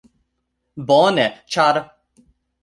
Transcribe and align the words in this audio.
Bone 0.91 1.27
ĉar... 1.57 1.81